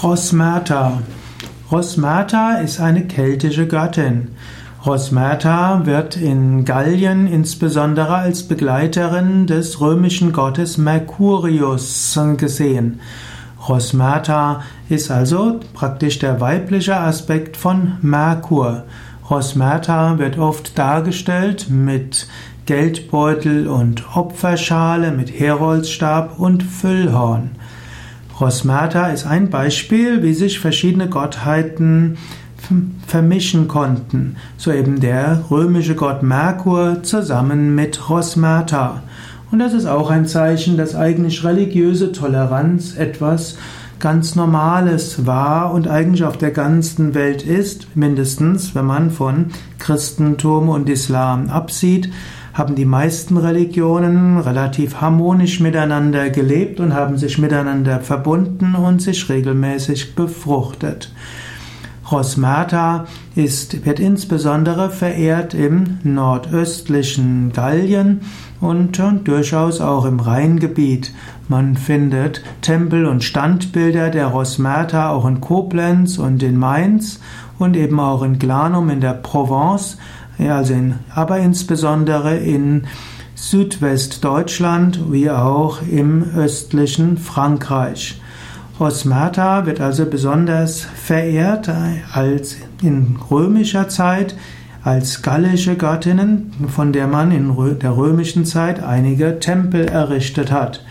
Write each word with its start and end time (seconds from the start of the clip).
Rosmerta. 0.00 1.00
Rosmerta 1.70 2.54
ist 2.54 2.80
eine 2.80 3.06
keltische 3.06 3.68
Göttin. 3.68 4.28
Rosmerta 4.84 5.86
wird 5.86 6.16
in 6.16 6.64
Gallien 6.64 7.28
insbesondere 7.28 8.16
als 8.16 8.42
Begleiterin 8.42 9.46
des 9.46 9.80
römischen 9.80 10.32
Gottes 10.32 10.76
Mercurius 10.76 12.18
gesehen. 12.36 13.00
Rosmerta 13.68 14.62
ist 14.88 15.10
also 15.12 15.60
praktisch 15.72 16.18
der 16.18 16.40
weibliche 16.40 16.96
Aspekt 16.96 17.56
von 17.56 17.98
Merkur. 18.00 18.84
Rosmerta 19.30 20.18
wird 20.18 20.36
oft 20.36 20.76
dargestellt 20.76 21.68
mit 21.70 22.26
Geldbeutel 22.66 23.68
und 23.68 24.16
Opferschale, 24.16 25.12
mit 25.12 25.38
Heroldstab 25.38 26.40
und 26.40 26.64
Füllhorn. 26.64 27.50
Rosmerta 28.42 29.06
ist 29.10 29.24
ein 29.24 29.50
Beispiel, 29.50 30.24
wie 30.24 30.34
sich 30.34 30.58
verschiedene 30.58 31.08
Gottheiten 31.08 32.18
vermischen 33.06 33.68
konnten. 33.68 34.34
So 34.56 34.72
eben 34.72 34.98
der 34.98 35.44
römische 35.48 35.94
Gott 35.94 36.24
Merkur 36.24 37.04
zusammen 37.04 37.76
mit 37.76 38.10
Rosmerta. 38.10 39.04
Und 39.52 39.60
das 39.60 39.74
ist 39.74 39.86
auch 39.86 40.10
ein 40.10 40.26
Zeichen, 40.26 40.76
dass 40.76 40.96
eigentlich 40.96 41.44
religiöse 41.44 42.10
Toleranz 42.10 42.96
etwas 42.96 43.58
ganz 44.02 44.34
Normales 44.34 45.24
war 45.26 45.72
und 45.72 45.88
eigentlich 45.88 46.24
auf 46.24 46.36
der 46.36 46.50
ganzen 46.50 47.14
Welt 47.14 47.42
ist, 47.42 47.96
mindestens 47.96 48.74
wenn 48.74 48.84
man 48.84 49.10
von 49.10 49.46
Christentum 49.78 50.68
und 50.68 50.90
Islam 50.90 51.48
absieht 51.48 52.10
haben 52.52 52.74
die 52.74 52.84
meisten 52.84 53.38
Religionen 53.38 54.38
relativ 54.38 55.00
harmonisch 55.00 55.60
miteinander 55.60 56.28
gelebt 56.28 56.80
und 56.80 56.92
haben 56.92 57.16
sich 57.16 57.38
miteinander 57.38 58.00
verbunden 58.00 58.74
und 58.74 59.00
sich 59.00 59.28
regelmäßig 59.28 60.14
befruchtet. 60.14 61.10
Rosmata 62.12 63.06
ist, 63.34 63.84
wird 63.84 63.98
insbesondere 63.98 64.90
verehrt 64.90 65.54
im 65.54 65.98
nordöstlichen 66.04 67.52
Gallien 67.52 68.20
und 68.60 69.02
durchaus 69.24 69.80
auch 69.80 70.04
im 70.04 70.20
Rheingebiet. 70.20 71.12
Man 71.48 71.76
findet 71.76 72.42
Tempel 72.60 73.06
und 73.06 73.24
Standbilder 73.24 74.10
der 74.10 74.26
Rosmerta 74.26 75.10
auch 75.10 75.26
in 75.26 75.40
Koblenz 75.40 76.18
und 76.18 76.42
in 76.42 76.58
Mainz 76.58 77.20
und 77.58 77.76
eben 77.76 77.98
auch 77.98 78.22
in 78.22 78.38
Glanum 78.38 78.90
in 78.90 79.00
der 79.00 79.14
Provence 79.14 79.96
also 80.38 80.74
in, 80.74 80.94
aber 81.14 81.38
insbesondere 81.38 82.36
in 82.36 82.86
Südwestdeutschland 83.34 85.12
wie 85.12 85.30
auch 85.30 85.82
im 85.82 86.24
östlichen 86.36 87.18
Frankreich. 87.18 88.20
Rosmerta 88.82 89.64
wird 89.64 89.80
also 89.80 90.06
besonders 90.06 90.80
verehrt 90.80 91.70
als 92.12 92.56
in 92.82 93.16
römischer 93.30 93.88
Zeit 93.88 94.34
als 94.82 95.22
gallische 95.22 95.76
Göttinnen, 95.76 96.52
von 96.66 96.92
der 96.92 97.06
man 97.06 97.30
in 97.30 97.78
der 97.78 97.96
römischen 97.96 98.44
Zeit 98.44 98.82
einige 98.82 99.38
Tempel 99.38 99.86
errichtet 99.86 100.50
hat. 100.50 100.84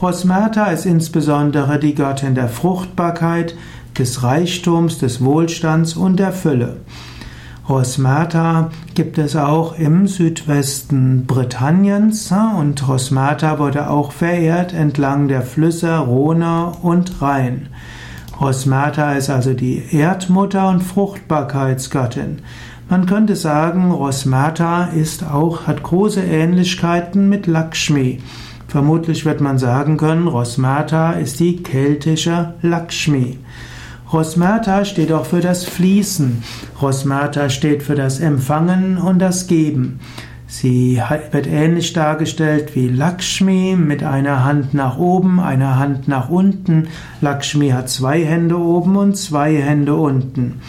Rosmerta 0.00 0.72
ist 0.72 0.84
insbesondere 0.84 1.78
die 1.78 1.94
Göttin 1.94 2.34
der 2.34 2.48
Fruchtbarkeit, 2.48 3.54
des 3.96 4.24
Reichtums, 4.24 4.98
des 4.98 5.22
Wohlstands 5.22 5.94
und 5.94 6.18
der 6.18 6.32
Fülle. 6.32 6.78
Rosmata 7.68 8.70
gibt 8.94 9.18
es 9.18 9.36
auch 9.36 9.78
im 9.78 10.08
Südwesten 10.08 11.26
Britanniens 11.26 12.34
und 12.58 12.88
Rosmata 12.88 13.60
wurde 13.60 13.88
auch 13.88 14.10
verehrt 14.10 14.74
entlang 14.74 15.28
der 15.28 15.42
Flüsse 15.42 15.96
Rhone 15.98 16.72
und 16.82 17.22
Rhein. 17.22 17.68
Rosmata 18.40 19.12
ist 19.12 19.30
also 19.30 19.54
die 19.54 19.80
Erdmutter 19.92 20.68
und 20.70 20.80
Fruchtbarkeitsgöttin. 20.82 22.40
Man 22.88 23.06
könnte 23.06 23.36
sagen, 23.36 23.92
Rosmata 23.92 24.86
ist 24.86 25.22
auch, 25.22 25.68
hat 25.68 25.84
große 25.84 26.20
Ähnlichkeiten 26.20 27.28
mit 27.28 27.46
Lakshmi. 27.46 28.20
Vermutlich 28.66 29.24
wird 29.24 29.40
man 29.40 29.58
sagen 29.58 29.98
können, 29.98 30.26
Rosmata 30.26 31.12
ist 31.12 31.38
die 31.38 31.62
keltische 31.62 32.54
Lakshmi. 32.60 33.38
Rosmerta 34.12 34.84
steht 34.84 35.10
auch 35.10 35.24
für 35.24 35.40
das 35.40 35.64
Fließen. 35.64 36.42
Rosmerta 36.82 37.48
steht 37.48 37.82
für 37.82 37.94
das 37.94 38.20
Empfangen 38.20 38.98
und 38.98 39.18
das 39.20 39.46
Geben. 39.46 40.00
Sie 40.46 41.00
wird 41.30 41.46
ähnlich 41.46 41.94
dargestellt 41.94 42.76
wie 42.76 42.88
Lakshmi 42.88 43.74
mit 43.74 44.02
einer 44.02 44.44
Hand 44.44 44.74
nach 44.74 44.98
oben, 44.98 45.40
einer 45.40 45.78
Hand 45.78 46.08
nach 46.08 46.28
unten. 46.28 46.88
Lakshmi 47.22 47.70
hat 47.70 47.88
zwei 47.88 48.22
Hände 48.22 48.58
oben 48.58 48.96
und 48.96 49.16
zwei 49.16 49.56
Hände 49.56 49.94
unten. 49.94 50.60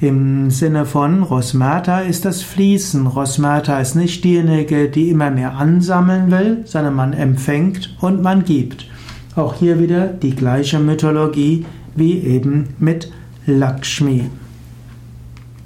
Im 0.00 0.50
Sinne 0.50 0.86
von 0.86 1.22
Rosmerta 1.22 2.00
ist 2.00 2.24
das 2.24 2.42
Fließen. 2.42 3.06
Rosmerta 3.06 3.78
ist 3.78 3.94
nicht 3.94 4.24
diejenige, 4.24 4.88
die 4.88 5.10
immer 5.10 5.30
mehr 5.30 5.54
ansammeln 5.54 6.32
will, 6.32 6.62
sondern 6.64 6.94
man 6.94 7.12
empfängt 7.12 7.96
und 8.00 8.22
man 8.22 8.44
gibt. 8.44 8.88
Auch 9.36 9.54
hier 9.54 9.78
wieder 9.78 10.08
die 10.08 10.34
gleiche 10.34 10.80
Mythologie 10.80 11.64
wie 11.96 12.18
eben 12.20 12.68
mit 12.78 13.12
Lakshmi. 13.46 14.30